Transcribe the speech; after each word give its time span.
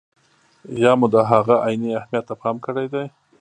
یا 0.83 0.91
مو 0.99 1.07
د 1.13 1.15
هغه 1.31 1.55
عیني 1.65 1.89
اهمیت 1.99 2.25
ته 2.29 2.33
پام 2.41 2.55
کړی 2.65 2.85
دی. 2.93 3.05